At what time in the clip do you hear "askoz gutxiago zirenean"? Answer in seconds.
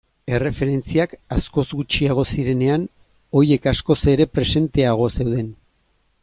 1.35-2.87